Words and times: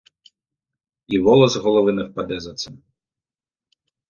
І 1.15 1.19
волос 1.27 1.53
з 1.57 1.61
голови 1.67 1.93
не 1.93 2.03
впаде 2.03 2.39
за 2.39 2.53
це. 2.53 2.71